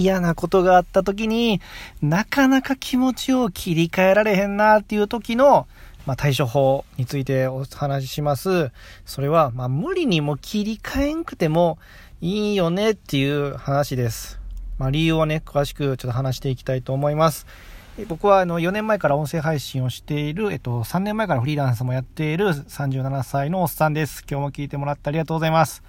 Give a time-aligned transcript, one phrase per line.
[0.00, 1.60] 嫌なことがあった時に、
[2.00, 5.68] なかなか気持ちを切り替えられへんなっていう時の、
[6.06, 8.72] まあ、対処法についてお話しします。
[9.04, 11.78] それは、まあ、無理にも切り替えんくても
[12.20, 14.40] いいよねっていう話です。
[14.78, 17.46] まあ、理由をね、詳しくちょっと話していきたいと思います。
[18.08, 24.24] 僕はあの4年前から音声配信をしている、えっと、3年前からフリーランスもやっている37歳のおっさんです。
[24.30, 25.82] 今日も聞いてもらってありがとうございます。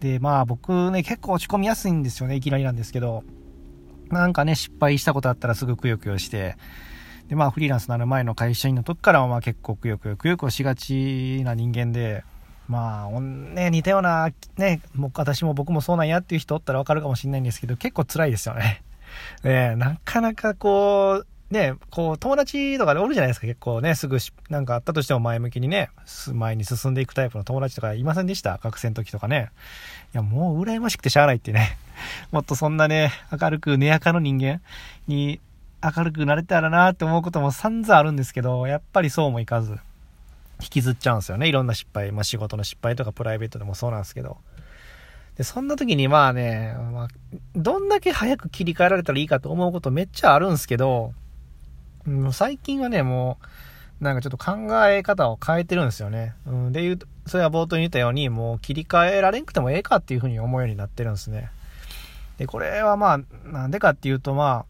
[0.00, 2.36] で、まあ僕ね、結構落ち込みやすいんですよね。
[2.36, 3.22] いきなりなんですけど。
[4.10, 6.56] なんかね、失敗したことあったらすぐくよくよして、
[7.28, 12.24] で、まあフリーランスになる前の会社員の時からはまあ結構くよくよくよくしがちな人間で、
[12.70, 18.82] まあ、ね、似たような、ね、僕、私も僕もそうなんやっていう人おったらわかるかもしれないんですけど、結構辛いですよね。
[19.42, 25.90] ねなかなかこう、ね、こう、友達とかでおるじゃないですか、結構ね、すぐし、なんかあったとしても前向きにね、
[26.32, 28.58] 前に進んでいくタイプの友達とかいませんでした？
[28.62, 29.50] 学生の時とかね。
[30.14, 31.76] いや、もう羨ましくてしゃあないってね。
[32.30, 34.60] もっとそんなね、明るく、寝やかの人間
[35.08, 35.40] に
[35.82, 39.72] 明るくなれたらなって思うことも散々あるんですけど、やっぱりそうもいかず、
[40.62, 41.48] 引きずっちゃうんですよね。
[41.48, 42.12] いろんな失敗。
[42.12, 44.36] まあ仕事の失敗とかプライベートでもそうなんですけど。
[45.36, 47.08] で、そんな時にまあね、まあ、
[47.56, 51.14] どんだけ早く切り替えられたらいいかと思うことめっちゃあるんですけど、
[52.06, 53.38] もう最近はね、も
[54.00, 54.52] う、なんかちょっと考
[54.88, 56.34] え方を変えてるんですよね。
[56.46, 56.72] うん。
[56.72, 61.50] で言うと、それは冒頭に言ったように、もう切り替えられんくてもええかっていうふうに思うようになってるんですね。
[62.38, 64.64] で、これはまあ、なんでかっていうとま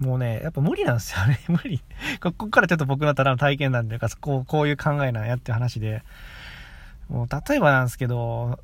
[0.00, 1.38] あ、もうね、やっぱ無理なんですよね。
[1.48, 1.80] 無理。
[2.20, 6.02] ここからちょっと僕のただの体験なんで、こう、こういう考えなんやって話で、
[7.08, 8.58] もう例えばなんですけど、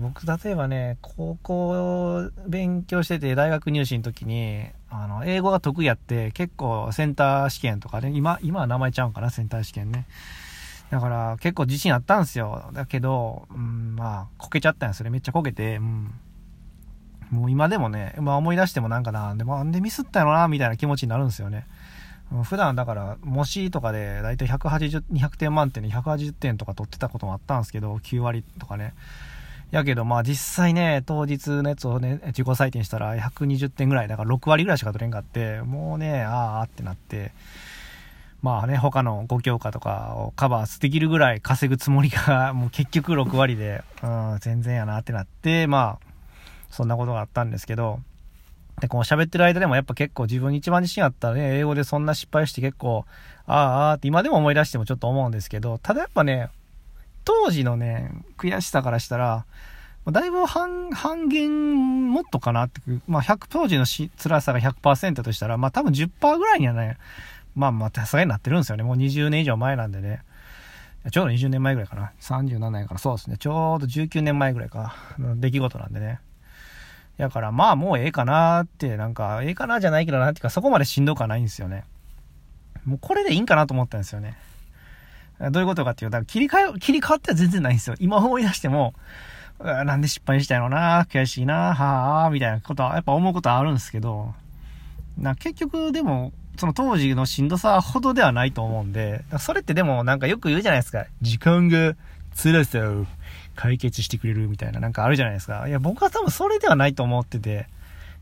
[0.00, 4.68] 僕、例えばね、高校勉強してて、大学入試の時に、
[5.02, 10.06] あの、英語が得意やって、結構センター試験とかね、今、今は名前ちゃうんかな、センター試験ね。
[10.90, 12.70] だから結構自信あったんですよ。
[12.72, 15.10] だけど、うん、まあ、こけちゃったんですよね。
[15.10, 16.14] めっちゃこけて、うん。
[17.30, 21.66] もう今でもね、まあ思い出してもなんかな、でもなんでミスったのな、みたいな気持ちになるんですよね。
[22.44, 28.94] 普段だから、模試とかで、だいたい180、200点満点に180点とか取ってたこともあったんですけど、9割とかね。
[29.70, 37.32] やけど、まあ実際ね、当日のやつをね、自己採点したら120点ぐらい、だから6割ぐらいしか取れんかって、もうね、ああってなって、
[38.42, 46.06] まあね、他の5教科とかをカバーできるぐらい稼ぐつもりが、 もう結局6割で、うん、全然やなってなって、まあ、
[46.70, 48.00] そんなことがあったんですけど、
[48.80, 53.04] で、こう喋ってる間でもやっぱ結構自分一番自信あったね、英語でそんな失敗して結構、
[53.46, 56.50] ああ、ああって今でも思い出してもちょっと思うんですけど、ただやっぱね、
[57.26, 59.44] 当時のね、悔しさからしたら、
[60.06, 66.96] だいぶ半、半減もっとかなって、まあ100、当時のし辛さが100%としたら、まあ多分10%ぐらいにはね、
[67.56, 68.84] まあまあさすがになってるんですよね。
[68.84, 70.22] もう20年以上前なんでね。
[71.10, 72.12] ちょうど20年前ぐらいかな。
[72.20, 73.36] 37年から、そうですね。
[73.38, 74.94] ちょうど19年前ぐらいか。
[75.18, 76.20] の出来事なんでね。
[77.18, 81.82] だからまあもうええかなって、なんか、ええかなじゃないけどなっていうか、そこまでしんどくはないんですよね。
[82.84, 84.36] もうこれでいいんかなと思ったんですよね。
[85.40, 87.96] どういうことかっていうと、切り替え、切り替わっては全然ないんですよ。
[87.98, 88.94] 今思い出しても、
[89.58, 94.34] なんで失敗したのな、悔しいな、はあ、みたいなことは、やっぱ思うことはあるんですけど、
[95.18, 101.04] な、結局でも、その当時のしんどさほどではないと思うんで、それってでもなんかよく言うじゃないですか。
[101.20, 101.94] 時間が
[102.34, 103.06] 辛さを
[103.54, 105.68] 解決してくれるみたいななんかあるじゃないですか。
[105.68, 107.66] いや、僕は多分それではないと思ってて、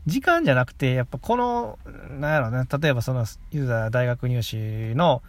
[0.05, 1.79] 時間じゃなくて、やっぱこの、
[2.19, 5.21] なんやろね、例えばその、ユーザー大学入試の、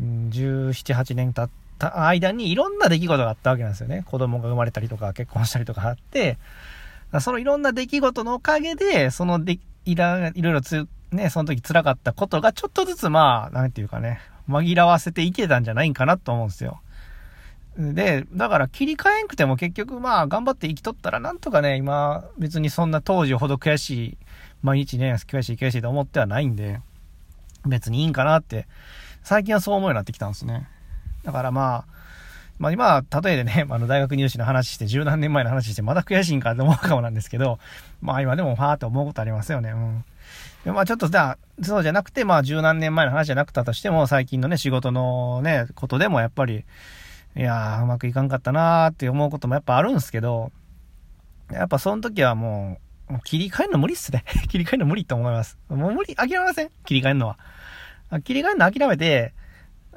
[0.00, 4.04] 17、8年経った間にいろんな出来事があったわけなんですよね。
[4.06, 6.38] 子供が生まれたりとか結婚したりとかあって、
[7.20, 16.80] そのいろんな出来事のおかげで、そので、いら、いろいろつ、ね、その時辛かったことがちょっとずつまあ、なんていうかね、紛らわせていけたんじゃないんかなと思うんですよ。
[17.76, 24.18] で、だから切り替えんくても結局まあ頑張って生きとったらなんとかね、今別にそんな当時ほど悔しい、
[24.62, 26.80] 毎日ね、悔しい悔しいと思ってはないんで、
[27.66, 28.66] 別にいいんかなって
[29.22, 30.68] 最近はそう思うようになってきたんですね。
[31.24, 31.92] だからまあ、
[32.58, 37.58] まあ今、例えでね、 あの大学入試の話して、十何年前の話して、まだ悔しいんかって思うかもなんですけど、
[38.00, 39.70] まあ今でもファーって思うことありますよね。
[39.70, 40.04] うん。
[40.74, 46.64] まあちょっとじゃ、そうじゃなくて、まあ十何年前の話じゃなくたとしても、最近のね、仕事のね、ことでもやっぱり、
[47.34, 50.52] いやー、うまくいかんかったなーって思うこともやっぱあるんですけど、
[51.50, 52.78] やっぱその時はも
[53.10, 54.24] う、切り替えるの無理っすね。
[54.48, 55.58] 切り替えるの無理と思います。
[55.68, 56.70] もう無理、諦めません？
[56.84, 57.38] 切り替えるのは。
[58.20, 59.32] 切り替えるの諦めて、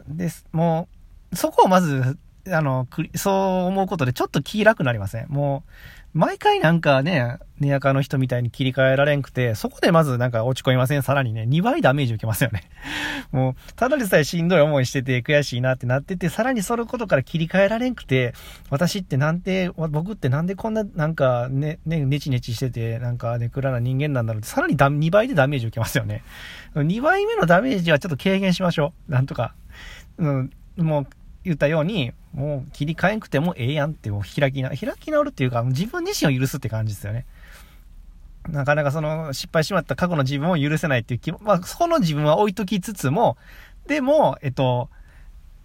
[0.07, 0.87] です、も
[1.31, 2.17] う、そこをまず
[2.51, 3.33] あの、そう
[3.67, 5.27] 思うことでちょっと気楽になりません？
[5.29, 5.63] も
[6.13, 11.03] う、毎回なんかね、ネアカの人みたいに切り替えられんくて、そこでまずなんか落ち込みません？
[11.03, 12.63] さらにね、2倍ダメージ受けますよね。
[13.31, 18.33] もう、ただでさえしんどい思いしてて悔しいなってなってて、さらにそのことから切り替えられんくて、
[18.69, 26.23] 私ってなんて、僕ってなんでこんななんかね、ね、ネチネチしてて、なんかネクラな人間なんだろうって、さらに2倍でダメージ受けますよね。
[26.75, 29.11] 2倍目のダメージはちょっと軽減しましょう。
[29.11, 29.53] なんとか。
[30.17, 31.07] うん、もう、
[31.45, 37.25] 言ったように、もう切り替えんくてもええやんってもう開きな、開き直るっていうか、自分自身を許すって感じですよね。
[38.49, 43.37] なかなかその失敗しまった過去の自分を許せないっていう気もまあ、そこの自分は置いときつつも、
[43.87, 44.89] でも、えっと、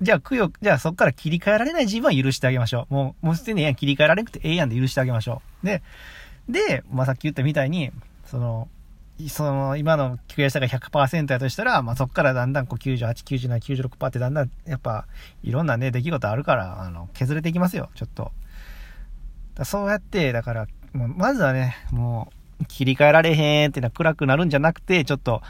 [0.00, 2.94] じゃあ、くよ、じゃあそっから切り替えられない自分は許してあげましょう。
[2.94, 5.66] もう、もうすでにやん切り替えられなくてええやんで許してあげましょう。
[5.66, 5.82] で、
[6.48, 7.90] で、まあ、さっき言ったみたいに、
[8.24, 8.68] その、
[9.28, 15.06] その、今の悔しさが100%やとしたら、まあ、そこからだんだんこう98、97、96%ってだんだん、やっぱ、
[15.42, 18.32] いろんなね、出来事あるから、あの、削れていきますよ、ちょっと。
[19.64, 25.42] そうやって、だから、もうまずはね、もう、切り替えられへんっていうのは暗くなるんじゃなくて、ちょっと、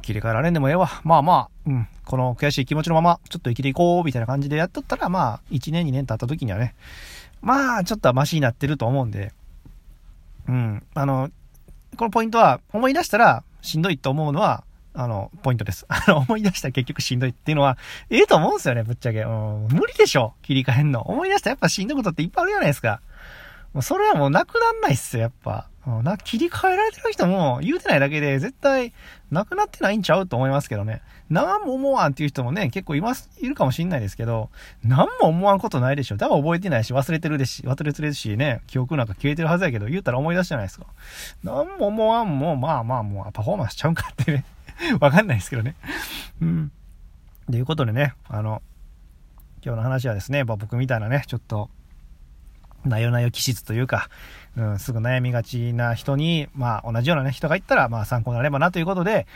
[0.00, 0.88] 切り替えられんでもええわ。
[1.04, 6.74] まあまあ、うん、この悔しい気持ちのまま、ちょっと生きていこう、みたいな感じでやっとったら、まあ、1年、2年経った時にはね、
[7.40, 9.32] まあ、ちょっとはマシになってると思うんで、
[10.48, 11.30] うん、あの、
[11.96, 15.84] このポイントは、思い出したらしんどいと思うのは、あの、ポイントです。
[15.90, 17.76] あの、思い出したら結局しんどいっていうのは、
[18.10, 19.20] ええと思うんですよね、ぶっちゃけ。
[19.22, 21.02] うん、無理でしょ、切り替えんの。
[21.02, 23.00] 思い出したらやっぱしんどいことっていっぱいあるじゃないですか。
[23.72, 25.68] もうそれはもうなくなんないっすよ、やっぱ。
[25.84, 28.92] な、切り替えられてる人も言うてないだけで絶対
[29.32, 31.02] なくなってないんちゃうと思いますけどね。
[31.28, 34.50] 何も思わんっていう人もね、結構います、いるかもしんないですけど、
[34.84, 36.16] 何も思わんことないでしょ。
[36.16, 40.86] だから覚えてないし、忘れてるでし、忘れてるしね、記憶なんか消えてるはずやけど、言うたら思い出すじゃないですか。
[41.42, 44.44] 何も思わんも、まあまあもうパフォーマンスちゃうんかってね。
[45.00, 45.74] わかんないですけどね。
[46.40, 46.72] うん。
[47.50, 48.62] ということでね、あの、
[49.64, 51.70] 今日の話はですね、ま僕みたいなね、ちょっと、
[52.84, 54.08] なよなよ気質というか、
[54.56, 59.26] うん、すぐ悩みがちな人に、まあ同じようなね、人がいったら、まあ参考になればなということで、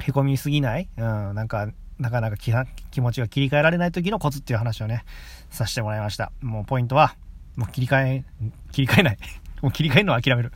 [0.00, 1.68] へこみすぎない、うん、なんか、
[1.98, 2.50] なかなか気
[3.00, 5.04] 持ちが切り替えられない時のコツっていう話をね、
[5.50, 6.32] させてもらいました。
[6.40, 7.14] もうポイントは、
[7.56, 8.24] もう切り替え、
[8.72, 9.18] 切り替えない。
[9.60, 10.52] もう切り替えるのは諦める。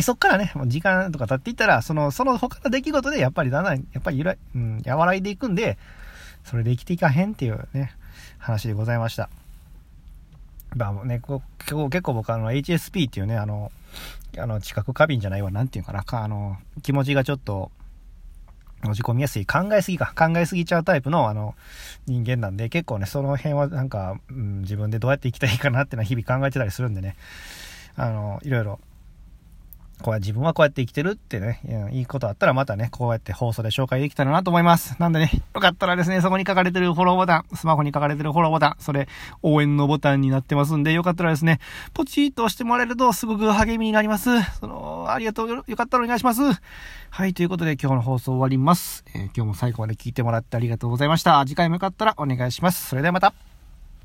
[0.00, 5.78] そっからね、もう時間とか経っていったら、その、その他の出来事でやっぱりだんだん、やっぱりゆら、うん、和らいでいくんで、
[6.44, 7.92] それで生きていかへんっていうね、
[8.38, 9.30] 話でございました。
[10.76, 13.72] まあね、こう結構僕あの HSP っていうね、あの、
[14.38, 17.70] あの、知覚過敏じゃないわ、なんていうかな、か、あの、気持ちがちょっと、
[18.84, 21.54] 落ち込みやすい、考えすぎか、考えすぎちゃうタイプの、あの、
[22.06, 27.16] 人間なんで、結構ね、その辺はなんか、うん、自分でどうやって生きたらいいかなっていうのは日々考えてたりするんでね、
[27.96, 28.78] あの、いろいろ
[30.02, 34.96] こうや自分はこうやって生きてるってね、いいことあったらまたね、こうやって放送で紹介できたらなと思います。
[34.98, 39.08] なんでね、よかったらですね、そこに書かれてるフォローボタン、スマホに書かれてるフォローボタン、それ、
[39.42, 41.60] 応援のボタンになってますんで、よかったらですね、
[41.94, 44.28] ポチッと押してもらえるとすごく励みになります。
[44.60, 46.42] その、ありがとう、よかったらお願いします。
[47.10, 49.04] はい、ということで今日の放送終わります。
[49.14, 51.42] えー、今日も最後まで聞いてもらってありがとうございました。
[51.46, 52.86] 次回もよかったらお願いします。
[52.86, 53.55] それではまた。